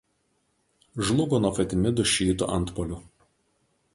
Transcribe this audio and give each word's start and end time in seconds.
Žlugo 1.09 1.39
nuo 1.43 1.51
Fatimidų 1.59 2.07
šiitų 2.13 2.49
antpuolių. 2.57 3.01